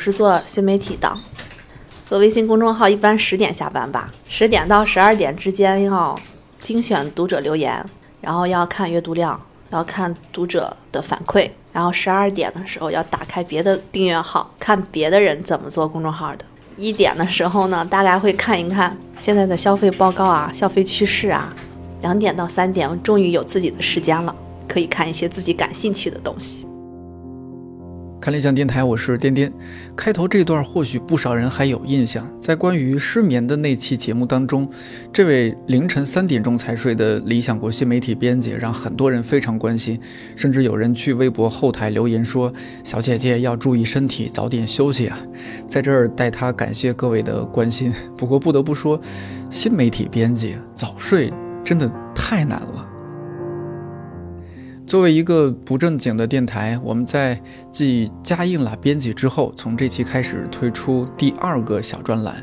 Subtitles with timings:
[0.00, 1.14] 我是做新媒体的，
[2.08, 6.18] 做微信公众号一般十点下班吧，十点到十二点之间要
[6.58, 7.84] 精选读者留言，
[8.22, 16.46] 然后要看阅读量，要看读者的反馈，然后十二点的时候要打开别的订阅号，看别的人怎么做公众号的。
[16.78, 21.54] 一点的时候呢，大概会看一看现在的消费报告啊、消费趋势啊。
[22.00, 24.34] 两点到三点，终于有自己的时间了，
[24.66, 26.66] 可以看一些自己感兴趣的东西。
[28.20, 29.50] 看理想电台，我是颠颠。
[29.96, 34.68] 开头这段或许不少人还有印象，在关于失眠的那期节目当中，
[35.10, 39.98] 这位凌晨三点钟才睡的理想国新媒体编辑让很多人非常关心，
[40.36, 42.52] 甚至有人去微博后台留言说
[42.84, 45.18] ：“小姐姐要注意身体，早点休息啊！”
[45.66, 47.90] 在这儿代他感谢各位的关心。
[48.18, 49.00] 不过不得不说，
[49.50, 51.32] 新媒体编辑早睡
[51.64, 52.86] 真的太难了。
[54.90, 57.40] 作为一个不正经的电台，我们在
[57.70, 62.34] 继加印了编辑之后，从这期开始推出第二个小专栏，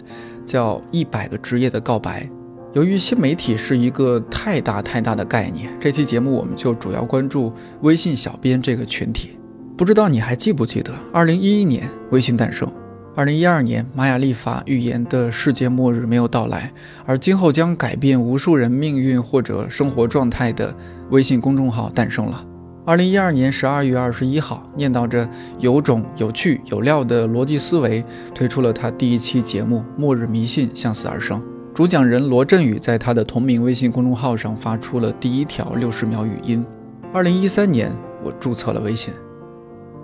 [0.46, 2.24] 叫《一百个职业的告白》。
[2.72, 9.32] 由于新媒体是一个太大太大的概念，这期节目我们就主要关注微信小编这个群体。
[9.76, 12.72] 不知道你还记不记得，二零一一年微信诞生，
[13.18, 16.72] 二零一二年玛雅历法预言的世界末日没有到来，
[17.04, 20.72] 而今后将改变无数人命运或者生活状态的。
[21.10, 22.46] 微信公众号诞生了。
[22.86, 31.40] 二零一二年十二月二十一号，念叨着有种、有趣、有料的逻辑思维，推出了他第一期节目《末日迷信向死而生》。
[31.74, 36.64] 主讲人罗振宇在他的同名微信公众号上发出了第一条六十秒语音。
[37.12, 37.92] 二零一三年，
[38.24, 39.12] 我注册了微信。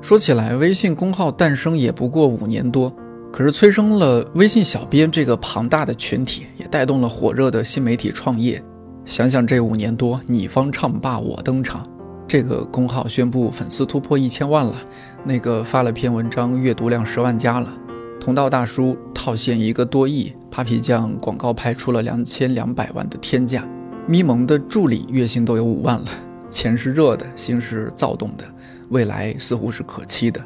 [0.02, 2.94] 说起来，微信公号诞生也不过五年多，
[3.34, 8.64] 可是催生了微信小编这个庞大的群体，也带动了火热的新媒体创业。
[9.06, 11.84] 想想这五年多，你方唱罢我登场，
[12.28, 14.76] 这个公号宣布粉丝突破一千万了，
[15.24, 17.74] 那个发了篇文章阅读量十万加了，
[18.22, 23.68] 同道大叔套现一个多亿，Papi 酱广告拍出了两千两百万的天价，
[24.06, 26.06] 咪蒙的助理月薪都有五万了，
[26.52, 28.46] 钱是热的，心是躁动的，
[28.90, 30.40] 未来似乎是可期的。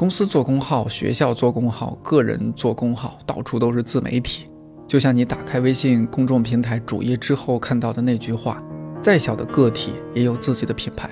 [0.00, 4.48] 公司做公号，学校做公号，个人做公号，到处都是自媒体。
[4.88, 8.62] 就像你打开微信公众平台主页之后看到的那句话
[8.98, 11.10] ：“再小的个体也有自己的品牌。”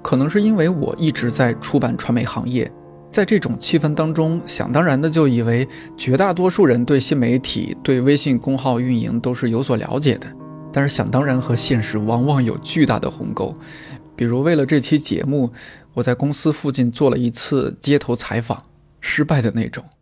[0.00, 2.72] 可能是因为我一直在出版传媒行业，
[3.10, 10.26] 在这种气氛当中，想当然的就以为绝大多数人对新媒体、对微信公号运营都是有所了解的。
[10.72, 13.54] 但是想当然和现实往往有巨大的鸿沟。
[14.14, 15.50] 比如为了这期节目，
[15.94, 18.62] 我在公司附近做了一次街头采访，
[19.00, 19.84] 失败的那种。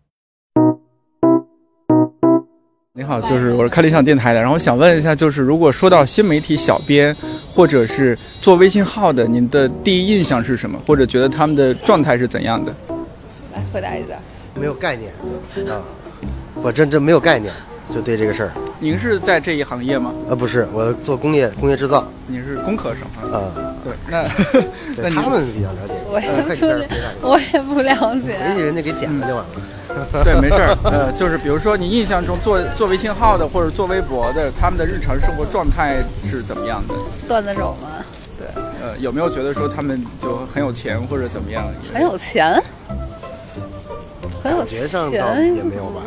[2.95, 7.15] 你好，就是我是开理想电台的，然后想问一下，就是如果说到新媒体小编，
[7.49, 10.79] 或者是做微信号的，您的第一印象是什么？
[10.87, 12.73] 或者觉得他们的状态是怎样的？
[13.53, 14.19] 来回答一下，
[14.55, 15.13] 没有概念
[15.69, 15.83] 啊，
[16.63, 17.53] 我真真没有概念，
[17.93, 18.53] 就对这个事儿。
[18.79, 20.13] 您是在这一行业吗？
[20.29, 22.07] 呃，不是，我做工业工业制造。
[22.27, 23.37] 您是工科生啊？
[23.39, 24.23] 啊，对，那
[25.09, 26.87] 那他们比较了解，我也不了，
[27.21, 30.25] 我也不了解，人家给剪了就完了。
[30.25, 30.77] 对，没事儿。
[30.85, 35.97] 呃，就是比如说，你印象中做做微信号的或者做微博的，他们的日常生活状态
[36.31, 36.95] 是怎么样的？
[37.29, 37.89] 段子手吗？
[38.39, 38.47] 对。
[38.81, 41.67] 呃，有没有觉得说他们就很有钱或者怎么样？
[41.93, 42.63] 很有钱？
[44.43, 46.01] 很有钱上倒也没有吧？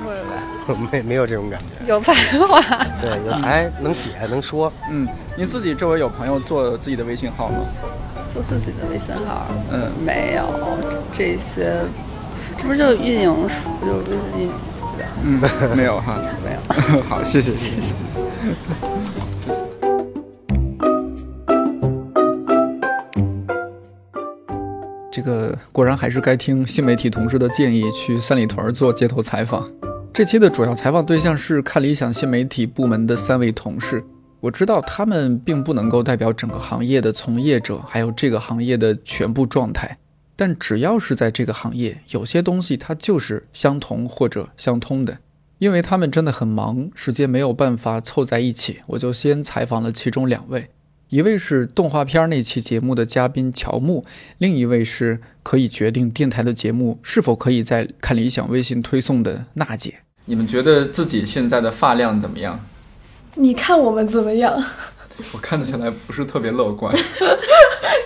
[0.92, 1.88] 没没有这种感觉。
[1.88, 2.62] 有才华。
[3.02, 4.72] 对，有才能写能说。
[4.90, 5.08] 嗯，
[5.38, 7.58] 您自己周围有朋友做自己的微信号吗？
[8.34, 9.46] 做自己的微信号？
[9.72, 10.44] 嗯，没有
[11.12, 11.82] 这些。
[12.58, 13.34] 这不是就运营
[13.82, 14.52] 就微信？
[15.24, 15.40] 嗯，
[15.76, 17.02] 没有哈， 没有。
[17.04, 17.94] 好，谢谢，谢谢，谢谢。
[25.12, 29.64] 这个果然还是该听新媒体同事的建议，去三里屯做街头采访。
[30.14, 34.04] 这期的主要采访对象是看理想新媒体部门的三位同事。
[34.42, 39.98] 我知道他们并不能够代表整个行业的从业者，还有这个行业的全部状态。
[40.36, 45.18] 但只要是在这个行业，有些东西它就是相同或者相通的，
[45.58, 50.70] 因为他们真的很忙，时间没有办法凑在一起，我就先采访了其中两位，
[51.14, 54.04] 一位是动画片那期节目的嘉宾乔木，
[54.40, 60.00] 另一位是可以决定电台的节目是否可以在看理想微信推送的娜姐。
[60.26, 62.60] 你们觉得自己现在的发量怎么样？
[63.36, 64.60] 你看我们怎么样？
[65.34, 66.92] 我看起来不是特别乐观。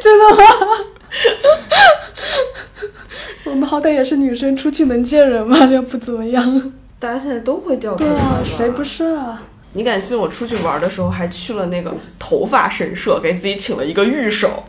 [0.02, 0.44] 真的吗？
[3.48, 5.58] 我们好歹也是女生，出去能见人吗？
[5.72, 6.74] 要不怎么样？
[7.00, 9.44] 大家现在都会掉头发，谁不是啊？
[9.78, 10.18] 你敢信？
[10.18, 14.64] 我出去玩的时候还去了那个头发神社，给自己请了一个御守，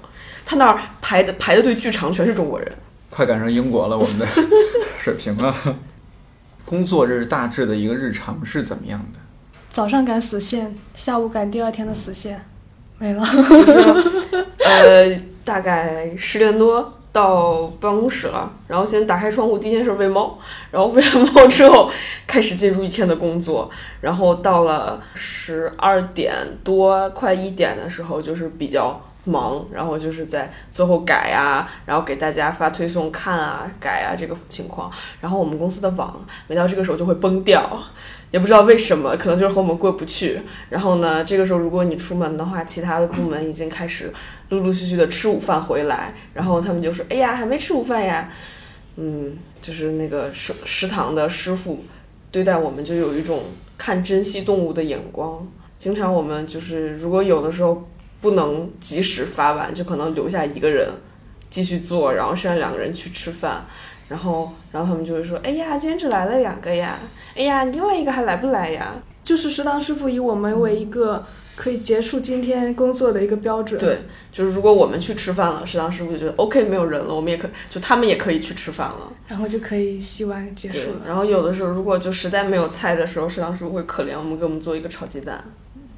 [0.44, 2.70] 他那儿排的排的队巨长，全是中国人。
[3.08, 4.26] 快赶上英国了，我们的
[5.00, 5.54] 水平了。
[6.66, 9.18] 工作日大致的一个日常是怎么样的？
[9.70, 12.44] 早上赶死线，下午赶第二天的死线，
[12.98, 13.26] 没了。
[14.58, 20.38] 呃，大概十点多到办公室了，然后先打开窗户，第一件事喂猫，
[20.70, 21.90] 然后喂完猫之后
[22.26, 23.70] 开始进入一天的工作，
[24.00, 29.00] 然后到了十二点多快一点的时候，就是比较。
[29.28, 34.90] 忙，然后就是在最后改啊，然后给大家发推送看啊，改啊这个情况。
[35.20, 37.78] 然后我们公司的网每到这个时候就会崩掉，
[38.30, 40.40] 也不知道为什么，可能就是和我们过不去。
[40.70, 44.12] 然后呢，这个时候如果你出门的话，其他的部门已经开始
[44.48, 48.28] 陆陆续续的吃午饭回来，然后他们就说：“哎呀，还没吃午饭呀。”
[48.96, 51.84] 嗯，就是那个食食堂的师傅
[52.32, 53.42] 对待我们就有一种
[53.76, 55.46] 看珍稀动物的眼光。
[55.78, 57.88] 经常我们就是如果有的时候。
[58.20, 60.90] 不能及时发完，就可能留下一个人
[61.50, 63.64] 继续做，然后剩下两个人去吃饭，
[64.08, 66.98] 然后，然后他们就会说：“哎呀，今天只来了两个呀，
[67.36, 71.22] 哎呀，另外一个还来不来呀？”就是食堂师傅以我们为一个
[71.54, 73.78] 可以结束今天工作的一个标准。
[73.78, 73.98] 对，
[74.32, 81.00] 就是如果我们去吃饭了，食堂师傅就觉得 OK，没有人了，我们也可就他们也可以去吃饭了，然后就可以洗碗结束了。
[81.06, 85.44] 然后有的时候，如果就实在没有菜的时候，食堂师傅会可怜我们，给我们做一个炒鸡蛋。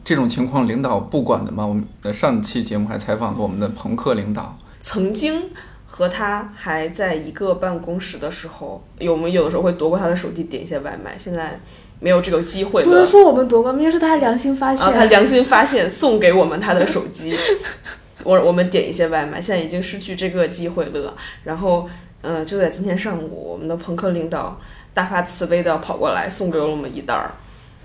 [0.03, 1.67] 这种情况领导不管的吗？
[1.67, 5.51] 我们上期节目还采访了我们的朋克领导，曾经
[5.87, 11.61] 和他还在一个办公室的时候，有我们有的时候会夺过他的手机点一些外卖，现在
[12.01, 12.83] 没有这个机会。
[12.83, 17.37] 不能说我们夺过，明明是他良心发现，他良心发现送给我们他的手机，
[18.25, 21.15] 我我们点一些外卖，现在已经失去这个机会了。
[21.45, 21.89] 然后，
[22.23, 24.59] 嗯，就在今天上午，我们的朋克领导
[24.95, 27.31] 大发慈悲的跑过来送给了我们一袋儿。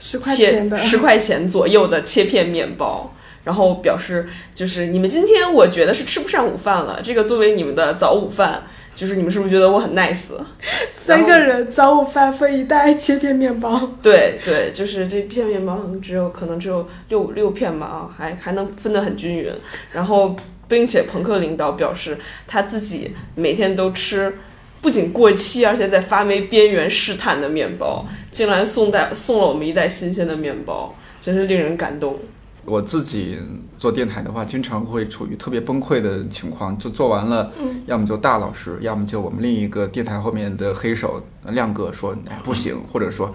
[0.08, 3.12] 十块钱的十块钱左右的切片面包，
[3.44, 8.62] 然后表示就是你们今天我觉得是吃不上午饭了，这个作为你们的早午饭，
[8.96, 10.28] 就是你们是不是觉得我很 nice？
[10.94, 19.52] 三个人早午饭分一袋切片面包，对对，就是这片面包只有可能只有六六片吧啊，还还能分得很均匀，
[19.92, 20.36] 然后
[20.68, 24.38] 并且朋克领导表示他自己每天都吃。
[24.86, 30.94] 不仅过期，而且在发霉边缘试探的面包，竟然送袋送了我们一袋新鲜的面包，
[31.24, 32.20] 真是令人感动。
[32.66, 33.40] 我自己
[33.80, 43.34] 做电台的话，经常会处于特别崩溃的情况，就做完了，嗯要么就大老师，要么就我们另一个电台后面的黑手亮哥说哎不行，或者说，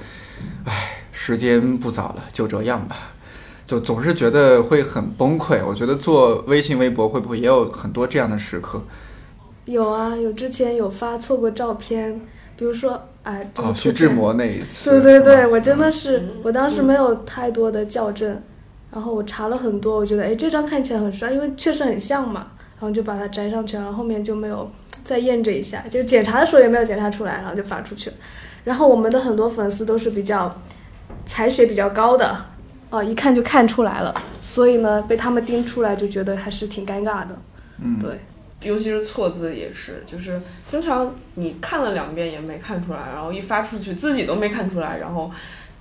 [0.66, 2.96] 哎时间不早了，就这样吧，
[3.66, 5.58] 就总是觉得会很崩溃。
[5.66, 8.80] 我觉得做微信微博会不会也有很多这样的时刻？
[9.66, 12.20] 有啊，有之前有发错过照片，
[12.56, 18.40] 比如说，哎，哦，徐志摩那一次，对对对，我真的是，我当时没有太多的校正，
[18.90, 22.48] 然后我查了很多，我觉得，哎，这张看起来很帅，因为确实很像嘛，
[22.78, 24.68] 然后就把它摘上去，然后后面就没有
[25.04, 28.16] 再验证一下，就检查的时候也没有检查出来，然后就发出去了。
[28.64, 30.54] 然后我们的很多粉丝都是比较
[31.24, 32.36] 采血比较高的，
[32.90, 37.38] 哦， 一看就看出来了，所以呢，被他们盯出来就觉得还是挺尴尬的，
[37.82, 38.18] 嗯，对。
[38.62, 45.30] 尤其是错字也是，就是经常你看了两遍也没看出来，然后一发出去自己都没看出来，然后，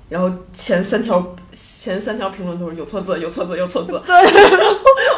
[0.07, 4.01] 然后前三条前三条评论都是有错字，有错字，有错字。
[4.05, 4.15] 对，
[4.57, 4.75] 然后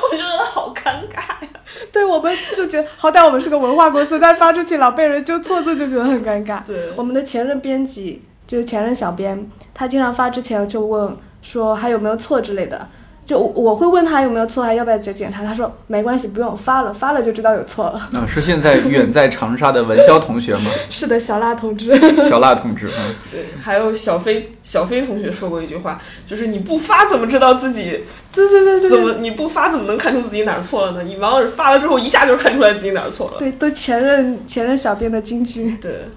[0.09, 1.49] 我就觉得好尴尬呀。
[1.91, 6.65] 对，我们就觉得好歹我们是个文化公司，但发出去老被人纠错字，就觉得很尴尬。
[6.65, 12.87] 对，我们的前任编辑就是前任小编，他经常发之前就问说还有没有错之类的。
[13.31, 15.41] 就我会问他有没有错，还要不要检检查？
[15.41, 18.09] 他说没关系，不用发了，发了就知道有错了。
[18.11, 20.69] 啊，是现在远在长沙的文潇同学吗？
[20.91, 21.95] 是的，小辣同志。
[22.27, 25.97] 小辣同志，嗯，对，还有小飞，小飞同学说过一句话，
[26.27, 28.01] 就是你不发怎么知道自己？
[28.33, 28.89] 对对对对。
[28.89, 31.03] 怎么你不发怎么能看出自己哪儿错了呢？
[31.03, 33.39] 你往往是发了之后一下就看出来自己哪儿错了。
[33.39, 35.77] 对，都前任前任小编的金句。
[35.81, 36.09] 对。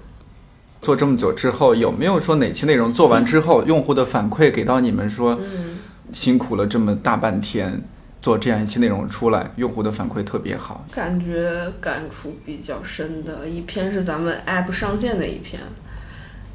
[0.81, 5.39] 做这么久之后，有没有说哪期内容做完之后，用户的反馈给到你们说？
[5.41, 5.74] 嗯。
[6.15, 7.83] 辛苦了这么大半天，
[8.21, 10.85] 做这样一期内容出来，用户的反馈特别好。
[10.89, 15.61] 感觉感触比较深的一篇是咱们 app 上线的一篇。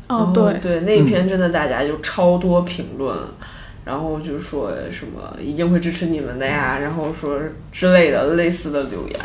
[0.09, 3.15] 哦，对对，那篇真的大家就超多评论，
[3.85, 7.39] 然后就说什么一定会支持你们的呀，然后说
[7.71, 9.21] 之类的类似的留言。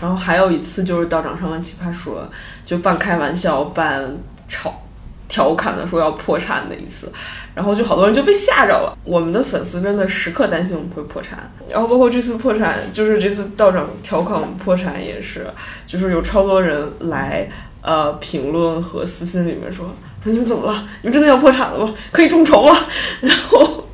[0.00, 2.28] 然后还有一次就是道长上完奇葩说，
[2.64, 4.04] 就半开玩笑半
[4.48, 4.82] 吵。
[5.28, 7.12] 调侃的说要破产的一次，
[7.54, 8.96] 然后就好多人就被吓着了。
[9.04, 15.46] 我们的粉丝真的时刻担心我们会破产，然后包括这次破产，就是这次道长调侃我们破产也是，
[15.86, 17.48] 就是有超多人来
[17.82, 19.86] 呃评论和私信里面说
[20.22, 20.84] 说你们怎么了？
[21.02, 21.94] 你们真的要破产了吗？
[22.12, 22.78] 可以众筹吗？
[23.20, 23.84] 然后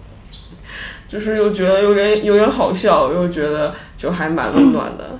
[1.09, 5.19] 就是又觉得有点有点好笑，又觉得就还蛮温暖的。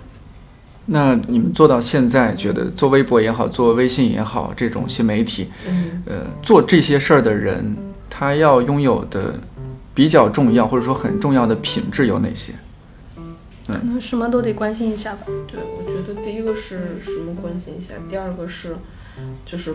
[0.87, 7.77] 那你们做到现在，觉得做微博也好，做微信也好，这种新媒体，嗯，呃，做这些事儿的人，
[8.11, 9.35] 他要拥有的
[9.95, 12.53] 比较重要或者说很重要的品质有哪些？
[13.65, 15.21] 可能什么都得关心一下吧。
[15.47, 18.77] 对，我觉得第一个是什么关心一下，第二个是
[19.47, 19.73] 就是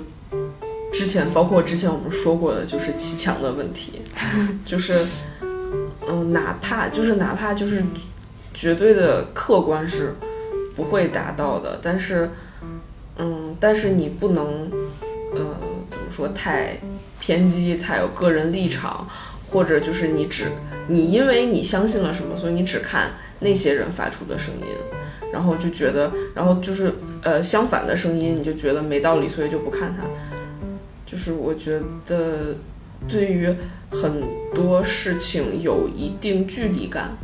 [0.92, 4.02] 之前包括之前我们说过的，就是砌墙的问题，
[4.66, 5.06] 就是
[6.08, 7.82] 嗯，哪怕就是哪怕就是
[8.54, 10.14] 绝对的客观是
[10.78, 12.30] 不会达到的，但是
[13.18, 14.72] 嗯，但是你不能
[15.34, 15.58] 呃
[15.90, 16.78] 怎么说太
[17.20, 19.06] 偏激，太有个人立场，
[19.50, 20.46] 或者就是你只
[20.88, 23.12] 你因为你相信了什么，所以你只看。
[23.40, 24.66] 那些人发出的声音，
[25.32, 26.92] 然后就觉得，然后就是
[27.22, 30.02] 呃相反的声音，你就觉得没道理，所以就不看它。
[31.06, 32.56] 就是我觉得，
[33.08, 33.56] 对于
[33.92, 34.24] 很
[34.56, 37.16] 多事情有一定距离感，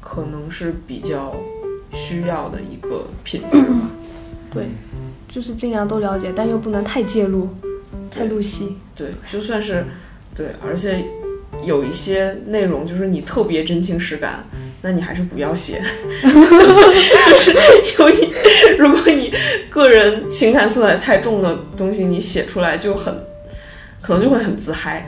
[0.00, 1.36] 可能是比较
[1.92, 3.90] 需要的一个品质吧。
[4.52, 4.64] 对，
[5.28, 7.48] 就是尽量都了解，但又不能太介入，
[8.10, 8.76] 太入戏。
[8.94, 9.84] 对，就算是
[10.34, 11.04] 对，而且
[11.64, 14.44] 有一些内容就是你特别真情实感。
[14.80, 15.82] 那你还是不要写，
[16.22, 17.52] 就是
[17.98, 18.32] 有一，
[18.78, 19.32] 如果你
[19.68, 23.12] 个人情感色彩太重的东西，你写出来就很，
[24.00, 25.04] 可能就会很自嗨。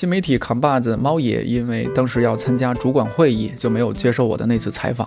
[0.00, 5.06] 新媒体扛把子猫爷，因为当时要参加主管会议，就没有接受我的那次采访。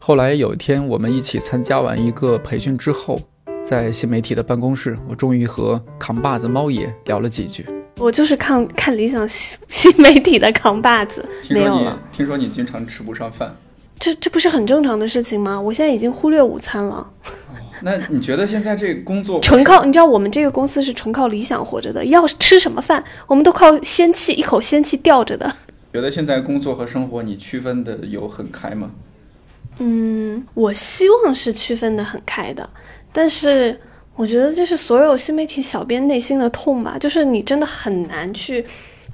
[0.00, 3.16] 后来有一天，我们一起参加完一个培训之后。
[3.64, 7.64] 在新媒体的办公室，我终于和扛把子猫爷聊了几句。
[8.00, 11.96] 我就是看看理想新新媒体的扛把子，没有了。
[12.10, 13.54] 听说你经常吃不上饭，
[14.00, 15.60] 这这不是很正常的事情吗？
[15.60, 17.08] 我现在已经忽略午餐了。
[17.84, 19.84] 那你觉得现在这工作纯靠？
[19.84, 25.52] 你知道我们这个公司是纯靠理想活着的，要吃什么饭，我们都靠仙气，一口仙气吊着的。
[25.92, 28.90] 觉得现在工作和生活你区分的有很开吗？
[29.78, 32.68] 嗯，我希望是区分的很开的。
[33.12, 33.78] 但是
[34.14, 38.64] 我觉得，就是所有新媒体小编内心的痛吧，就是你真的很难去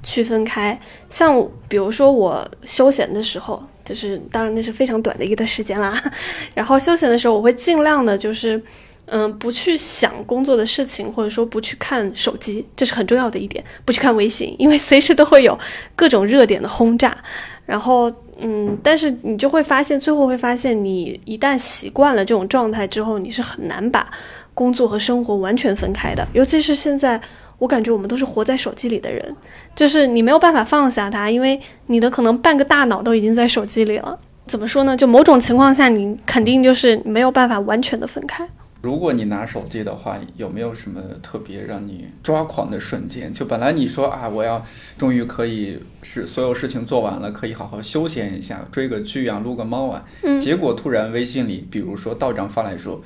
[0.03, 0.79] 区分开。
[1.09, 5.99] 像比如说我休闲的时候，就是当然那是非常短的一段时间啦。
[6.53, 8.61] 然后休闲的时候，我会尽量的，就是
[9.07, 13.63] 嗯，不去想工作的事情，或者说不去看手机，这是很重要的一点。
[13.83, 15.57] 不去看微信，因为随时都会有
[15.95, 17.17] 各种热点的轰炸。
[17.65, 18.11] 然后。
[18.41, 24.09] 嗯，但是你就会发现，最后会发现，你一旦习惯了这种状态之后，你是很难把
[24.53, 26.25] 工作和生活完全分开的。
[26.31, 27.19] 尤其是现在，
[27.59, 29.35] 我感觉我们都是活在手机里的人，
[29.75, 34.17] 就是你没有办法放下它，因为你的可能半个大脑都已经在手机里了。
[34.47, 34.97] 怎么说呢？
[34.97, 38.47] 就某种情况下，你肯定就是没有办法完全的分开。
[38.81, 43.31] 如果你拿手机的话，有没有什么特别让你抓狂的瞬间？
[43.31, 44.63] 就本来你说啊，我要
[44.97, 50.05] 终于可以是所有事情做完了，可以好好休闲一下，追个剧啊，撸个猫啊，
[50.39, 53.03] 结果突然微信里，比如说道长发来说，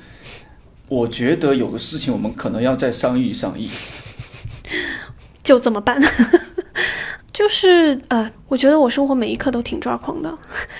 [0.88, 3.68] 我觉得有个事情我们可能要再商议商议，
[5.42, 6.00] 就这么办？
[7.32, 10.32] 就是呃，我觉得我生活每一刻都挺抓狂的，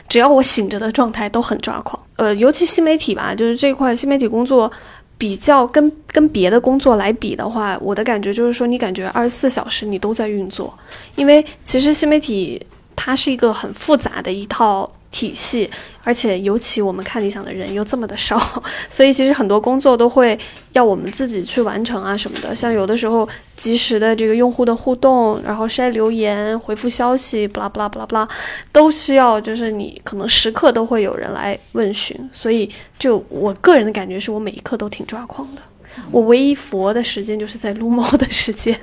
[0.08, 2.00] 只要我醒着的状态都很抓狂。
[2.16, 4.70] 呃，尤其新媒体吧，就是这块新媒体工作，
[5.18, 10.72] 比较跟跟别的工作来比的话，我的感觉就是说，你感觉二十四小时你都在运作，
[11.16, 12.64] 因为其实新媒体
[12.94, 14.90] 它是一个很复杂的一套。
[15.14, 15.70] 体系，
[16.02, 18.36] 而且尤其我们看理想的人又这么的少，
[18.90, 20.36] 所以其实很多工作都会
[20.72, 22.52] 要我们自己去完成啊什么的。
[22.56, 28.28] 像有的时候及时的这个用户的互动，然后筛留言、回复消息，不啦不啦不啦不啦，
[28.72, 32.18] 都需要就是你可能时刻都会有人来问询。
[32.32, 32.68] 所以
[32.98, 35.62] 就我个人的感觉是我每一刻都挺抓狂的。
[36.10, 38.76] 我唯一佛的时间就是在撸猫的时间。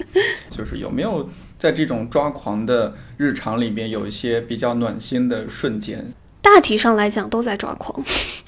[0.48, 1.28] 就是有没有？
[1.58, 6.12] 在这种抓狂的日常里面，有一些比较暖心的瞬间。
[6.42, 8.04] 大体上来讲，都在抓狂。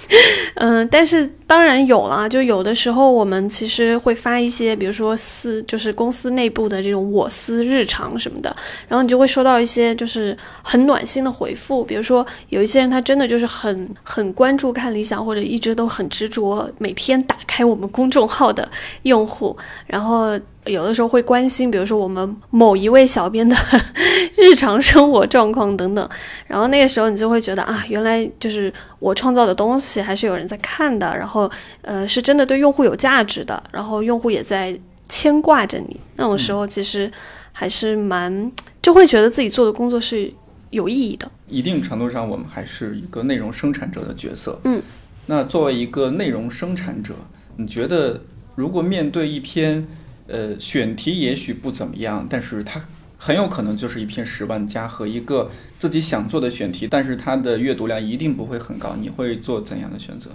[0.54, 8.54] 嗯，但是当然有了，就有的时候我们其实会发一些，比如说私，就是公司内部的这种我私日常什么的，
[8.88, 11.84] 然后你就会收到一些就是很暖心的回复。
[11.84, 18.68] 比如说有一些人他真的就是很很关注看理想，或者一直都很执着每天打开我们公众号的
[19.02, 23.56] 用户，然后有的时候会关心，比如说我们某一位小编的
[24.36, 26.10] 日常生活状况等等，
[26.48, 30.48] 然后那个时候你就会觉得啊，原来就是我创造的东西还是有人。
[30.48, 31.50] 在看的，然后
[31.82, 34.74] 呃，是真的对用户有价值的，然后用户也在
[35.06, 37.12] 牵挂着你，那种时候其实
[37.52, 40.32] 还是蛮就会觉得自己做的工作是
[40.70, 41.30] 有意义的。
[41.48, 44.58] 一定程度上，我们还是一个内容生产者的角色。
[44.64, 44.80] 嗯，
[45.26, 47.12] 那作为一个内容生产者，
[47.56, 48.22] 你觉得
[48.54, 49.86] 如果面对一篇
[50.28, 52.80] 呃选题也许不怎么样，但是它
[53.16, 58.94] 很有可能就是一篇十万加和一个自己想做的选题，但是它的阅读量一定不会很高。
[59.00, 60.30] 你会做怎样的选择？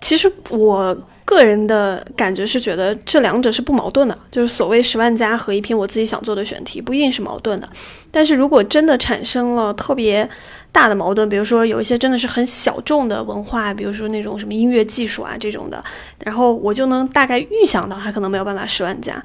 [0.00, 7.68] 其实我个人的感觉是觉得这两者是不矛盾的，就是所谓十万加和一篇我自己想做的选题不一定是矛盾的。
[8.10, 10.28] 但是如果真的产生了特别
[10.74, 15.82] 大的矛盾，比如说有一些真的是很小众的文化，比如说那种什么音乐技术啊这种的，
[16.24, 19.22] 然后我就能大概预想到它可能没有办法十万加。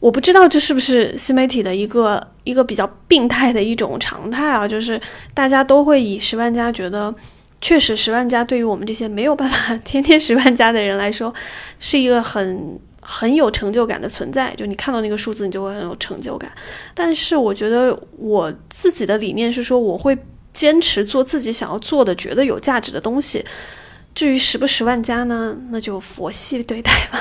[0.00, 5.00] 我不知道这是不是新媒体的一个 一个比较病态的一种常态啊，就是
[5.32, 7.14] 大家都会以十万加觉得。
[7.60, 11.34] 确实，十万加对于我们这些没有办法天天十万加的人来说，
[11.80, 14.54] 是一个很 很有成就感的存在。
[14.56, 16.48] 就你看到那个数字，你就会很有成就感。
[16.94, 20.16] 但是，我觉得我自己的理念是说，我会
[20.58, 23.44] 坚持做自己想要做的、觉得有价值的东西。
[24.12, 27.20] 至于十不十万加呢，那就佛系对待吧，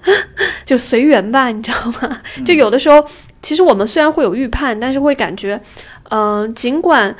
[0.64, 2.22] 就随缘吧，你知道吗？
[2.46, 3.04] 就有的时候，
[3.42, 5.60] 其实我们虽然会有预判，但是会感觉，
[6.08, 7.14] 嗯，尽管。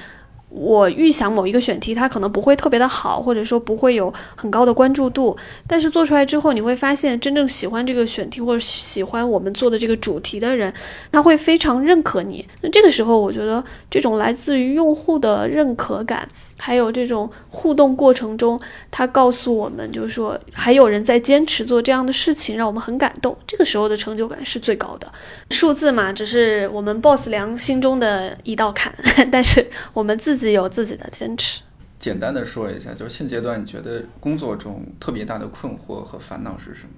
[0.55, 5.35] 我预想某一个选题，它可能不会特别的好，或者说不会有很高的关注度。
[5.67, 10.71] 但是做出来之后，你会发现真正喜欢这个选题或者喜欢我们做的这个主题的人，
[11.11, 12.47] 他会非常认可你。
[12.61, 16.27] 那这个时候，我觉得这种来自于用户的认可感。
[16.57, 18.59] 还有这种互动过程中，
[18.91, 23.37] 他告诉我们，就是说还有人在坚持做这样的事情，让我们很感动。
[23.47, 25.13] 这个时候的成就感是最高的。
[25.51, 28.95] 数字嘛，只是我们 boss 梁心中的一道坎，
[29.31, 31.61] 但是我们自己有自己的坚持。
[31.99, 36.91] 简单的说一下，就是现阶段你觉得工作中特别大的困惑和烦恼是什么？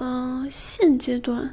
[0.00, 1.52] 嗯，现阶段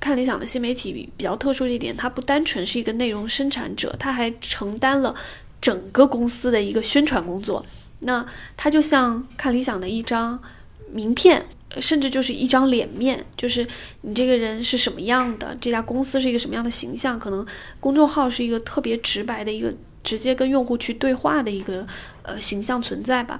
[0.00, 5.14] 看理想的新媒体比较特殊的一点，它不单纯是一个内容生产者，它还承担了。
[5.62, 7.62] 整个公司的一个宣传工作，
[7.98, 8.24] 那
[8.56, 10.42] 它就像看理想的一张
[10.90, 11.44] 名片，
[11.82, 13.68] 甚至就是一张脸面，就是
[14.00, 17.20] 你这个人是什么样的，这家公司是一个什么样的形象。
[17.20, 17.46] 可能
[17.78, 19.70] 公众号是一个特别直白的一个
[20.02, 21.86] 直接跟用户去对话的一个
[22.22, 23.38] 呃形象存在吧。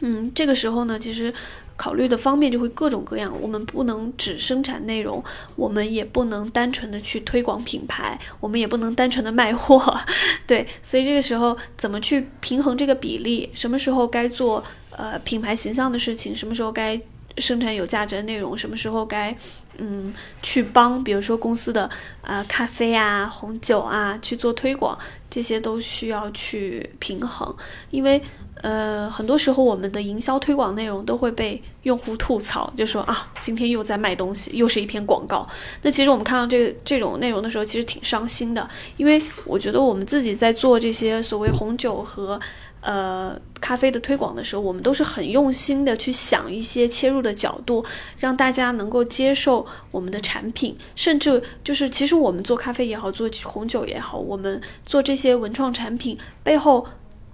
[0.00, 1.32] 嗯，这个时候呢，其实。
[1.78, 5.22] 考虑的方面就会各种各样，我们不能只生产内容，
[5.54, 9.96] 我们也不能单纯的去推广品牌，我们也不能单纯的卖货，
[10.44, 13.48] 对，所以这个时候怎么去平衡这个比例？
[13.54, 16.34] 什么时候该做呃品牌形象的事情？
[16.34, 17.00] 什么时候该
[17.36, 18.58] 生产有价值的内容？
[18.58, 19.32] 什么时候该
[19.78, 20.12] 嗯
[20.42, 21.88] 去帮，比如说公司的
[22.22, 24.98] 呃咖啡啊、红酒啊去做推广，
[25.30, 27.54] 这些都需要去平衡，
[27.92, 28.20] 因为。
[28.62, 35.48] 呃，很多时候我们的营销推广内容都会被用户吐槽，就说啊，今天又在卖东西，又是一篇广告。
[35.82, 42.40] 那其实我们看到这这种内容的时候，其实挺伤心的，因为我觉得我们自己在做这些所谓红酒和
[42.80, 47.84] 呃咖啡的推广的时候，我们都是很用心的去想一些切入的角度，
[48.18, 56.84] 让大家能够接受我们的产品，甚至就是其实我们做咖啡也好，做红酒也好，我们做这些文创产品背后。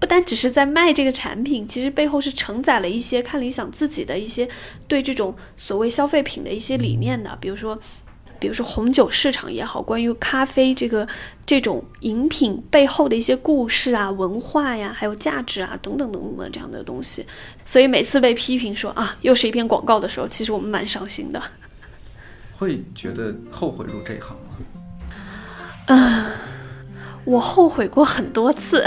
[0.04, 4.46] 不单只是在卖这个产品，其实背后是承载了一些看理想自己的一些
[4.86, 7.74] 对这种所谓消费品的一些理念的，比如说，
[8.38, 11.08] 比如说红酒市场也好，关于咖啡这个
[11.46, 17.24] 这种饮品背后的一些故事啊、文化呀，还有价值啊等等等等的这样的东西。
[17.64, 21.42] 所以每次被批评说啊，又是一篇广告的时候，其实我们蛮伤心的。
[22.52, 24.42] 会觉得后悔入这一行吗？
[25.86, 26.24] 嗯。
[27.24, 28.84] 我后悔过很多次，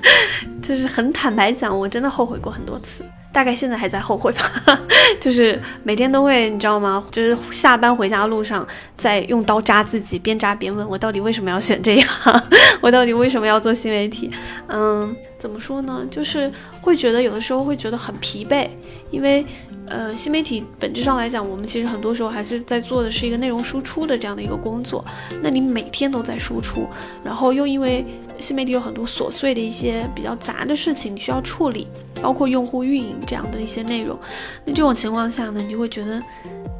[0.62, 4.78] 就是很坦白讲，我真的后悔过很多次，大概现在还在后悔吧。
[5.20, 7.04] 就是每天都会，你知道吗？
[7.10, 8.66] 就是下班回家路上，
[8.96, 12.42] 在用刀扎自己，边扎边问我到底为什么要选这一行，
[12.80, 14.30] 我到底为什么要做新媒体？
[14.68, 16.06] 嗯，怎么说呢？
[16.10, 18.68] 就是会觉得有的时候会觉得很疲惫，
[19.10, 19.44] 因为。
[19.90, 25.04] 呃，新媒体本质上来讲，我们其实很多时候还是在做的是一个内容输出的这样的一个工作。
[25.42, 26.86] 那你每天都在输出，
[27.24, 28.06] 然后又因为
[28.38, 31.88] 新媒体有很多琐碎的一些比较杂的事情你需要处理，
[32.22, 34.16] 包括用户运营这样的一些内容。
[34.64, 36.22] 那这种情况下呢，你就会觉得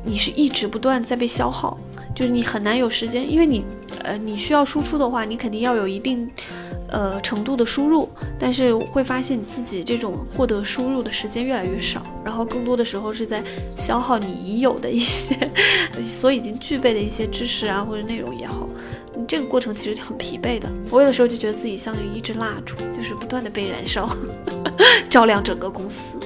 [0.05, 1.77] 你是一直不断在被消耗，
[2.15, 3.65] 就是你很难有时间，因为你
[4.05, 6.31] 呃你需要输出的话，你肯定要有一定。
[6.91, 13.43] 呃，程度的输入，但是会发现你自己这种获得输入的时间越来越少，然后更多的时候是在
[13.77, 15.37] 消耗你已有的一些
[16.03, 18.69] 所已经具备的一些知识啊，或者内容也好，
[19.17, 20.69] 你这个过程其实很疲惫的。
[20.91, 24.09] 我有的时候就觉得自己像一支蜡烛，就是不断的被燃烧，
[25.09, 26.17] 照亮整个公司。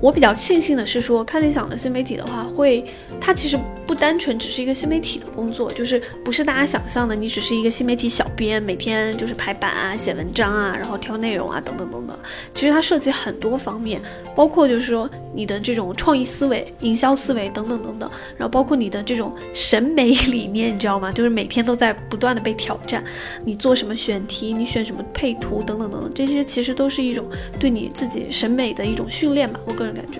[0.00, 2.84] 我比较庆幸的是说，看理想的新媒体的话，会
[3.22, 3.56] 它其实
[3.86, 3.92] 不。
[4.02, 12.18] 单纯只是一个新媒体的工作，就是不是大家想象的，你只是一个新媒体小编，每天就是排版啊、写文章啊，然后挑内容啊，等等等等。
[12.52, 14.00] 其实它涉及很多方面，
[14.34, 21.12] 包括就是说你的这种创意思维、营销思维等等等等，然后包括你的这种审美理念，你知道吗？
[21.12, 23.04] 就是每天都在不断的被挑战。
[23.44, 27.26] 你做什么选题，你选什么配图等等等等，这些其实都是一种
[27.60, 29.60] 对你自己审美的一种训练吧。
[29.64, 30.18] 我个人感觉，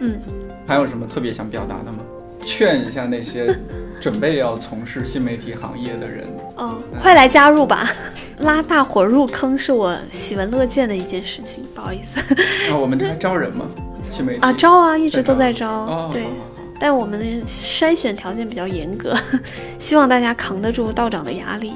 [0.00, 0.20] 嗯。
[0.66, 2.04] 还有什么特别想表达的吗？
[2.44, 3.56] 劝一下那些
[4.00, 6.26] 准备要从事新媒体行业的人，
[6.56, 7.90] 哦，快来加入吧！
[8.40, 11.64] 拉大伙入坑是我喜闻乐见的一件事情。
[11.74, 12.18] 不好意思，
[12.70, 13.66] 啊，我们这还招人吗？
[14.10, 15.68] 新媒体啊，招啊，一直都在招。
[15.70, 16.24] 哦，对，
[16.80, 19.16] 但我们的筛选条件比较严格，
[19.78, 21.72] 希望大家扛得住道长的压力。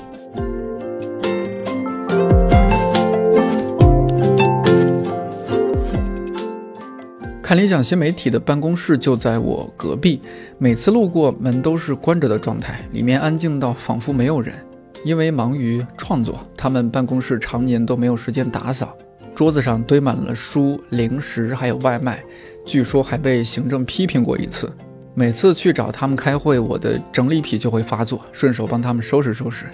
[7.47, 10.21] 看理想新媒体的办公室就在我隔壁，
[10.59, 14.53] 每次路过门都是关着的状态，里面安静到仿佛没有人。
[15.05, 18.99] 因为忙于创作，他们办公室常年都没有时间打扫，
[19.33, 22.21] 桌子上堆满了书、零食，还有外卖，
[22.65, 24.69] 据说还被行政批评过一次。
[25.15, 29.67] 每次去找他们开会，我的整理癖就会发作，顺手帮他们收拾收拾。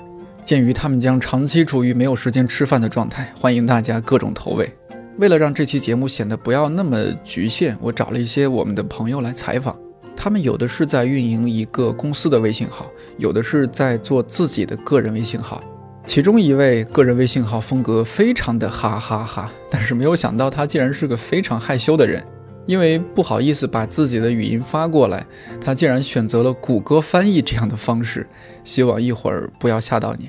[0.44, 4.70] 鉴于他们将长期处于没有时间吃饭的状态，欢迎大家各种投喂。
[5.18, 9.76] 为了让这期节目显得不要那么局限，我找了一些我们的朋友来采访。
[10.16, 12.86] 他们有的是在运营一个公司的微信号，
[13.18, 15.62] 有的是在做自己的个人微信号。
[16.04, 22.24] 其中一位个人微信号风格非常的哈哈哈，但是没有想到他竟然是个非常害羞的人，
[22.66, 25.24] 因为不好意思把自己的语音发过来，
[25.60, 28.26] 他竟然选择了谷歌翻译这样的方式。
[28.64, 30.28] 希望一会儿不要吓到你。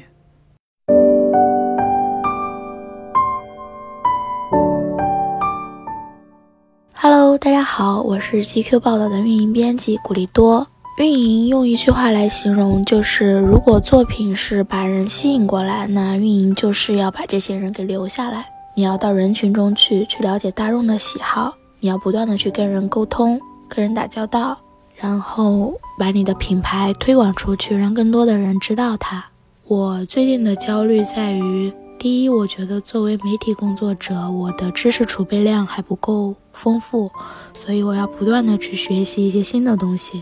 [7.44, 10.66] 大家好，我是 GQ 报道的运营编辑古力多。
[10.98, 18.46] 运营用一句话来形容，就是如果作品是把人吸引过来，那运营就是要把这些人给留下来。
[18.78, 24.58] 你要到人群中去，去了解大众的喜好，你要不断的去跟人沟通，跟人打交道，
[24.96, 29.22] 然后把你的品牌推广出去，让更多的人知道它。
[29.68, 31.74] 我最近的焦虑在于。
[32.04, 37.10] 第一，我觉得作为媒体工作者，我的知识储备量还不够丰富，
[37.54, 40.22] 所以我要不断的去学习一些新的东西。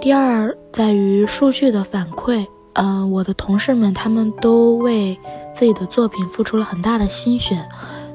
[0.00, 5.18] 第二，在于数据的反馈，嗯，我的同事们他们都为
[5.52, 7.60] 自己的作品付出了很大的心血，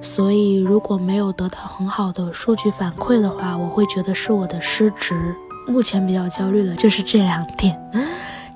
[0.02, 5.36] 所以如果没有得到很好的数据反馈的话，我会觉得是我的失职。
[5.68, 7.78] 目前比较焦虑的就是这两点，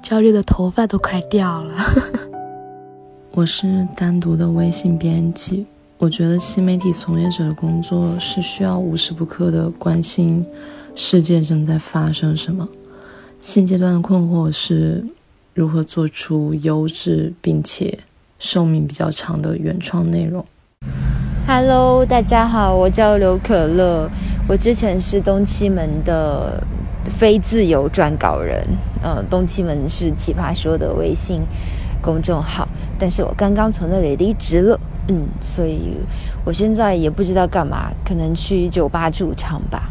[0.02, 1.76] 焦虑的头发都快掉了。
[3.36, 5.66] 我是单独的微信编辑，
[5.98, 10.46] 我觉得新媒体从业者的工作是需要无时不刻的关心
[10.96, 12.66] 世界正在发生什么。
[13.42, 15.06] 现阶段的困惑是
[15.54, 18.00] 如何做出优质并且
[18.40, 20.46] 寿命比较长的原创内容。
[21.46, 24.10] Hello，大家好，我叫刘可乐，
[24.48, 26.64] 我之前是东七门的
[27.04, 28.66] 非自由撰稿人，
[29.04, 31.42] 呃，东七门是奇葩说的微信。
[32.02, 32.68] 公众号，
[32.98, 34.80] 但是我刚刚从那里离职了，
[35.10, 35.98] 嗯，所以
[36.46, 39.90] 我现在也不知道干嘛，可能去酒吧驻唱吧。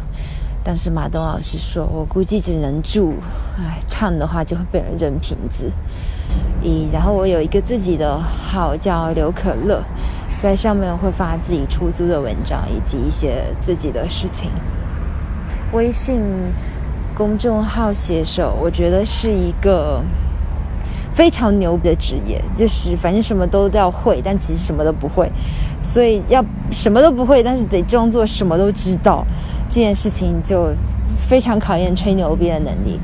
[0.63, 3.13] 但是马东老师说，我估计只能住，
[3.59, 5.71] 哎，唱的话就会被人扔瓶子。
[6.63, 9.83] 咦，然后我有一个自己的号叫刘可乐，
[10.41, 14.49] 在上面会发自己出租的文章以及一些自己的事情。
[15.73, 16.23] 微信
[17.13, 20.01] 公众号写手，我觉得是一个。
[21.15, 25.31] 非常牛逼的职业，就是反正什么都要会，但其实什么都不会，
[25.81, 29.25] 所以要什么都不会，但是得装作什么都知道，
[29.69, 30.73] 这件事情就
[31.29, 32.99] 非常考验吹牛逼的能力。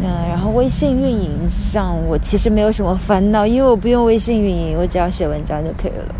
[0.00, 6.14] 嗯，然后微信运营上，我其实没有什么烦恼，因为我不用微信运营，我只要写文章就可以了。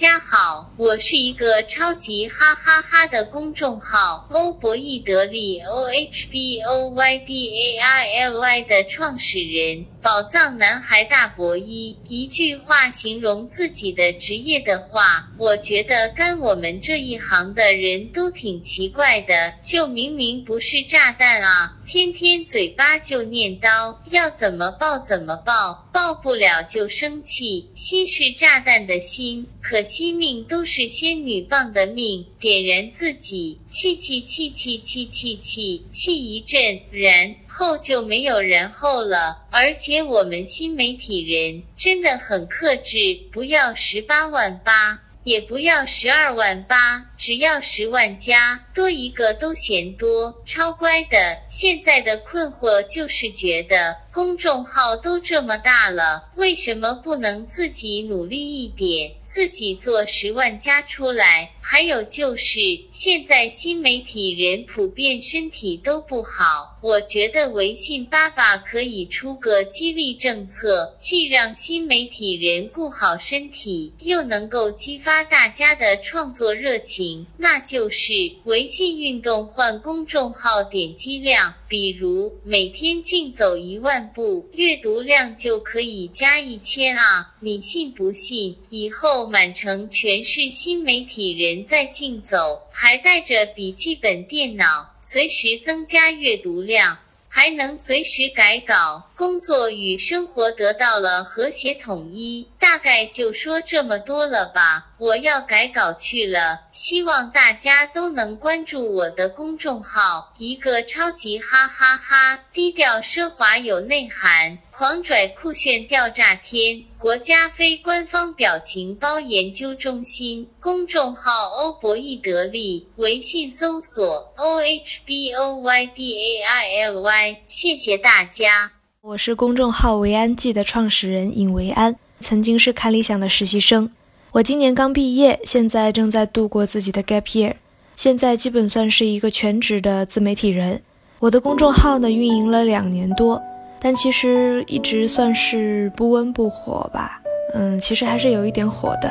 [0.00, 9.84] 家好，我是一个超级哈哈哈的公众号欧博易得利 O H B O Y D A I L Y 的创始人。
[10.02, 37.34] 宝藏男孩大博一，一句话形容自己的职业的话，我觉得干我们这一行的人都挺奇怪的，就明明不是炸弹啊，天天嘴巴就念叨，要怎么爆怎么爆，爆不了就生气，心是炸弹的心，可惜命都是仙女棒的命，点燃自己，气气气气气气气气一阵，燃。
[37.50, 42.98] 后就没有然后了，而且我们新媒体人真的很克制，
[43.32, 51.36] 不要十八万八，也不要十二万八，只要十万加，多一个都嫌多，超乖的。
[51.48, 53.96] 现在的困惑就是觉得。
[54.12, 61.52] 公众号都这么大了，为什么不能自己努力一点，自己做十万加出来？
[61.60, 62.58] 还有就是，
[62.90, 84.10] 现在新媒体人普遍身体都不好，我觉得微信爸爸可以出个激励政策，既让新媒体人顾好身体，又能够激发大家的创作热情，那就是微信运动换公众号点击量，比如每天竞走一万。
[84.12, 87.36] 步阅读量就可以加一千啊！
[87.38, 88.56] 你信不信？
[88.68, 96.98] 以后满城全是新媒体人在竞走，还带着笔记本电脑，随时增加阅读量。
[97.32, 102.48] 还能随时改稿，工作与生活得到了和谐统一。
[102.58, 106.58] 大概就说这么多了吧，我要改稿去了。
[106.72, 114.56] 希望大家都能关注我的公众号，一个超级哈哈哈，低调奢华有内涵。
[114.70, 116.82] 狂拽酷炫吊炸天！
[116.98, 127.42] 国家非官方表情包研究中心公众号欧博易得利，微信搜索 O H B O Y D A I L Y。
[127.46, 128.79] 谢谢大家。
[129.02, 133.88] 我是公众号维安记的创始人尹维安，曾经是看理想的实习生。
[134.30, 137.54] 我今年刚毕业，现在正在度过自己的 gap year，
[137.96, 140.82] 现在基本算是一个全职的自媒体人。
[141.18, 143.40] 我的公众号呢，运营了两年多。
[143.80, 147.22] 但其实一直算是不温不火吧，
[147.54, 149.10] 嗯，其实还是有一点火的。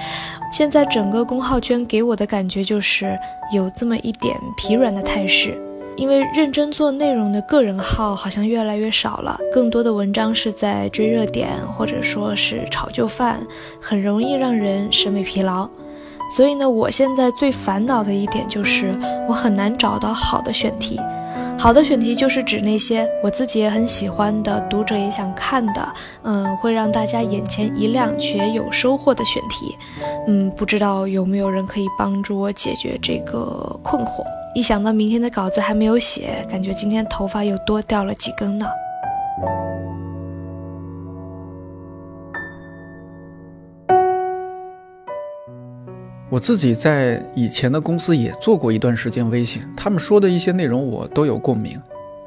[0.52, 3.18] 现在整个公号圈给我的感觉就是
[3.54, 5.58] 有这么一点疲软的态势，
[6.00, 13.46] 因为认真做内容的个人号好像越来越少了，更多的文章是在追热点或者说是炒旧饭，
[13.78, 15.68] 很容易让人审美疲劳。
[16.34, 18.94] 所以呢，我现在最烦恼的一点就是
[19.28, 20.98] 我很难找到好的选题。
[21.60, 29.76] 好的选题就是指那些我自己也很喜欢的，读者也想看的，嗯，会让大家眼前一亮且有收获的选题。
[30.26, 34.24] 嗯，不知道有没有人可以帮助我解决这个困惑？
[34.54, 38.64] 一想到明天的稿子还没有写，感觉今天头发又多掉了几根呢。
[46.30, 51.76] 我自己在以前的公司也做过一段时间微信，他们说的一些内容我都有共鸣，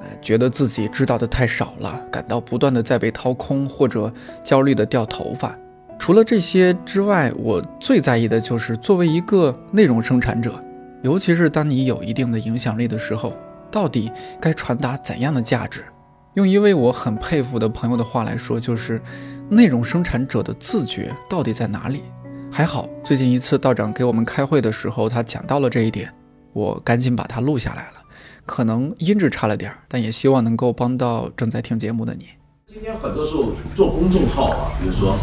[0.02, 4.12] 呃，觉得自己知道的太少了，感到不断的在被掏空，或者
[4.44, 5.58] 焦虑的掉头发。
[5.98, 10.60] 除了这些之外，我最在意的就是作为一个内容生产者，
[11.02, 13.32] 尤其是当你有一定的影响力的时候，
[13.72, 14.12] 到底
[14.42, 15.82] 该传达怎样的价值？
[16.34, 19.02] 用一位我很佩服的朋友的话来说，就是
[19.48, 22.04] 内容生产者的自觉到底在哪里？
[22.56, 26.14] 还好，最近一次道长给我们开会的时候，他讲到了这一点，
[26.54, 27.94] 我赶紧把它录下来了。
[28.46, 32.28] 可能音质差了点儿，但也希望能够帮到正在听节目的你。
[32.68, 35.16] 今天很多时候做公众号啊，比如说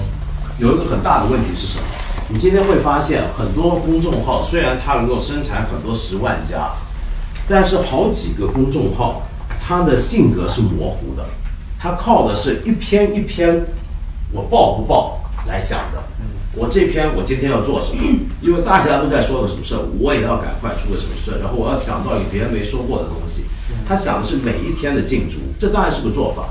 [0.59, 1.85] 有一个很大的问题是什么？
[2.31, 6.73] 你今天会发现很多公众号虽然它能够生产很多十万加，
[7.49, 9.23] 但是好几个公众号
[9.61, 11.25] 它的性格是模糊的，
[11.79, 13.65] 它靠的是一篇一篇
[14.33, 16.03] 我报不报来想的。
[16.55, 18.03] 我这篇我今天要做什么？
[18.43, 23.45] 因为大家都在说个什么事儿，我也要赶快出个什么事儿，然后我要想到有别人没说过的东西。
[23.87, 26.51] 他想的是每一天的进驻，这当然是个做法。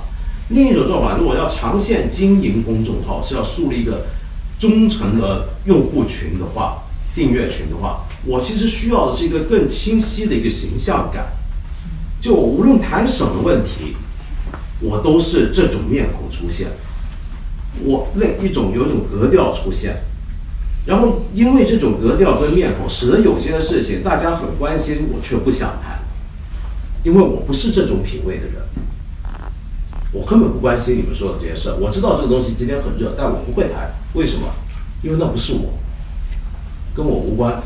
[0.50, 4.06] 另一种做法，如果要长线经营公众号，是要树立一个
[4.58, 6.84] 忠诚的用户群的话，
[7.14, 11.28] 订阅群的话，我其实需要的是一个更清晰的一个形象感。
[12.22, 13.96] 就无论谈什么问题，
[14.80, 16.70] 我都是这种面孔出现。
[17.84, 20.04] 我那一种有一种格调出现，
[20.86, 26.00] 然后因为这种格调跟面孔，使得有些的事情大家很关心，我却不想谈，
[27.04, 28.56] 因为我不是这种品味的人，
[30.12, 31.74] 我根本不关心你们说的这些事。
[31.80, 34.48] 我知道这个东西今天很热，但我不会谈，为什么？
[35.02, 35.74] 因为那不是我，
[36.94, 37.62] 跟我无关。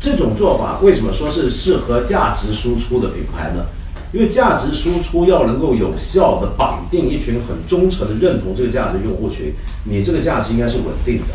[0.00, 3.66] 这种做法为什么说是适合价值输出的品牌呢？
[4.12, 9.52] 因为价值输出要能够有效的绑定一群很忠诚的认同这个价值用户群，
[9.84, 11.34] 你这个价值应该是稳定的。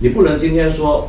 [0.00, 1.08] 你不能今天说，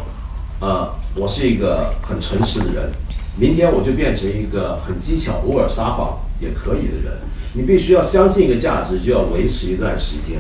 [0.62, 2.90] 呃，我是一个很诚实的人，
[3.38, 7.18] 明天我就变成一个很技巧、偶尔撒谎也可以的人。
[7.54, 10.40] 你必须要相信一个价值，就要维持一段时间，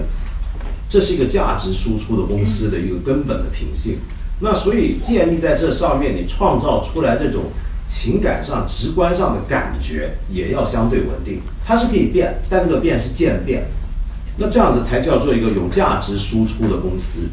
[0.87, 3.97] 这是一个价值输出的公司的一个根本的品性。
[4.39, 7.43] 那所以建立在这上面，你创造出来这种。
[7.89, 11.41] 情感上、直观上的感觉也要相对稳定。
[11.65, 13.65] 它是可以变，但这个变是渐变。
[14.37, 17.27] 那这样子才叫做一个有价值输出的公司。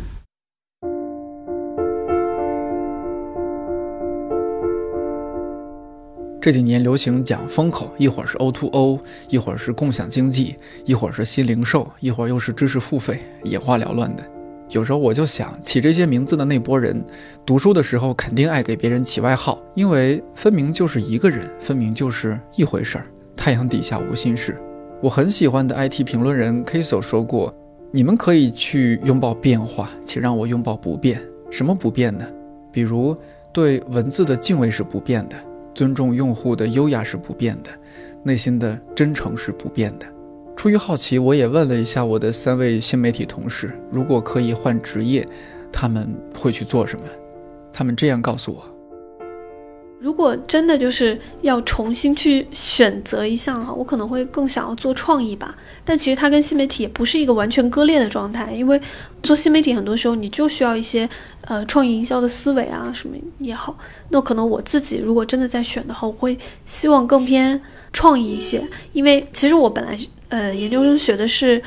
[6.41, 14.23] 这几年流行讲风口，一会儿是 O to O，一会儿是共享经济，一会儿是新零售，一会儿又是知识付费，眼花缭乱的。
[14.69, 17.05] 有时候我就想，起这些名字的那波人，
[17.45, 23.07] 读书的时候肯定爱给别人起外号，因为分明就是一个人，分明就是一回事儿。
[23.37, 24.61] 太阳底下无心事。
[25.01, 27.55] 我很喜欢的 IT 评论人 Kiso 说过
[27.93, 31.21] ：“你们可以去拥抱变化，请让我拥抱不变。
[31.51, 32.27] 什么不变呢？
[32.73, 33.17] 比如
[33.53, 35.37] 对文字的敬畏是不变的，
[35.75, 37.71] 尊重用户的优雅是不变的，
[38.25, 40.07] 内心的真诚是不变的。”
[40.57, 45.29] 出于好奇，我也问了一下我的三位新媒体同事，如果可以换职业，
[45.71, 47.05] 他们会去做什么？
[47.73, 48.65] 他们这样告诉我：
[49.99, 55.57] 如果真的就是要重新去选择一项哈，我可能会更想要做创意吧。
[55.85, 58.81] 但其实它跟新媒体也不是一个完全割裂的状态，因为
[59.23, 61.09] 做新媒体很多时候你就需要一些
[61.43, 63.77] 呃创意营销的思维啊什么也好。
[64.11, 67.61] 那可能我自己如果真的在选的话，我会希望更偏
[67.93, 69.99] 创意一些，因为其实我本来。
[70.29, 71.63] 呃，研究生学的是，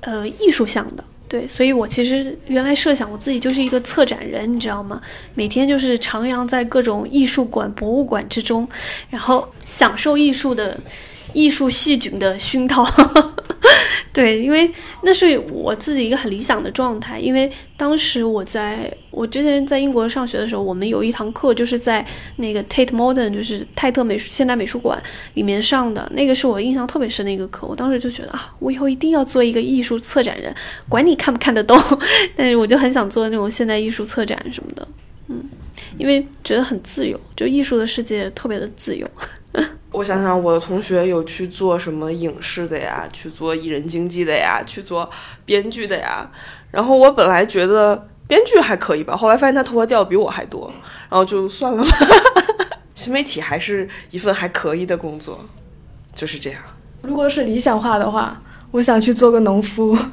[0.00, 5.00] 呃，艺术向的，对，所以我其实原来设想我自己就是一个策展人，你知道吗？
[5.34, 8.68] 每天就是徜徉在各种艺术馆、博物馆之中，
[9.08, 10.76] 然后享受艺术的。
[11.32, 12.84] 艺术细菌的熏陶，
[14.12, 14.68] 对，因为
[15.02, 17.20] 那是我自己一个很理想的状态。
[17.20, 22.04] 因为当时我在我之前在英国上学的时候，我们有一堂课就是在
[22.36, 25.00] 那个 Tate Modern，就是泰特美术现代美术馆
[25.34, 27.66] 里面上的，那个是我印象特别深的一个课。
[27.66, 30.52] 我当时就觉得啊，我以后一定要做一个艺术策展人，
[30.88, 31.80] 管你看不看得懂，
[32.34, 34.88] 但是我就很想做那种现代艺术策展什么的，
[35.28, 35.40] 嗯，
[35.96, 39.06] 因为觉得很自由，就艺术的世界特别的自由。
[39.92, 45.08] 我想想，我的同学有去做什么影视的呀，去做艺人经纪的呀，去做
[45.44, 46.30] 编剧的呀。
[46.70, 50.72] 然后我本来觉得编剧还可以吧，后来发现他头发掉的比我还多，
[51.08, 51.90] 然后就算了吧。
[52.94, 55.44] 新媒体还是一份还可以的工作，
[56.14, 56.60] 就是这样。
[57.02, 59.98] 如果是理想化的话，我想去做个农夫。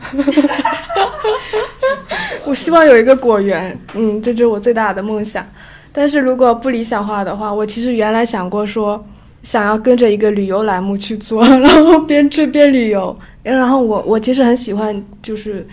[2.46, 5.46] 我希望有一个果园，嗯，这就是我最大的梦想。
[5.92, 9.06] 但是如果不理想化的话，我其实原来想过说。
[9.44, 13.18] 想要跟着一个旅游栏目去做， 然后边吃边旅游。
[13.44, 15.66] 然后我我其实很喜欢，就是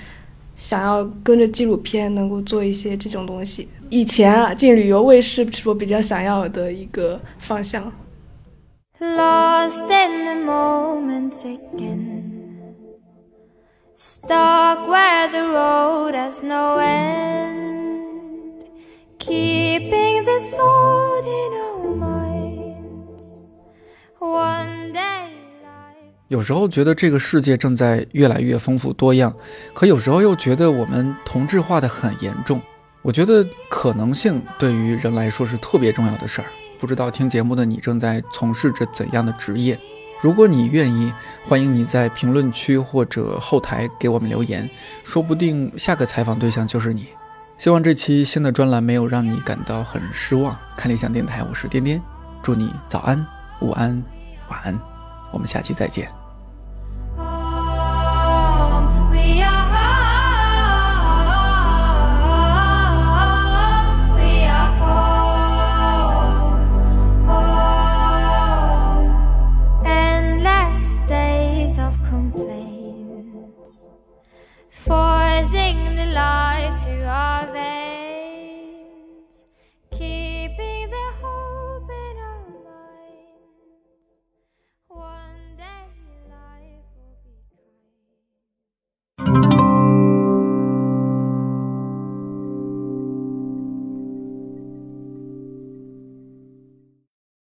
[0.56, 3.68] 想要跟着纪录片能够做一些这种东西。
[3.90, 7.92] 以前啊，进旅游卫视是我比较想要的一个方向。
[26.28, 29.32] 有时候觉得这个世界正在越来越丰富多样，
[29.72, 32.60] 可有时候又觉得我们同质化的很严重。
[33.02, 36.48] 我觉得可能性对于人来说是特别重要的事儿。
[36.78, 39.78] 不知道听节目的你正在从事着怎样的职业？
[40.22, 41.12] 如果你愿意，
[41.46, 44.68] 欢迎你在评论区或者后台给我们留言，
[45.04, 47.08] 说不定下个采访对象就是你。
[47.58, 50.56] 希望这期新的专栏没有让你感到很失望。
[50.76, 52.02] 看理想电台，我是颠颠，
[52.42, 53.24] 祝你早安、
[53.64, 54.02] 午安。
[54.50, 54.78] 晚安，
[55.32, 56.23] 我们下期再见。